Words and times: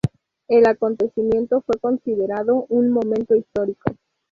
El 0.47 0.65
acontecimiento 0.65 1.61
fue 1.61 1.77
considerado 1.79 2.65
un 2.69 2.89
momento 2.89 3.35
histórico. 3.35 3.91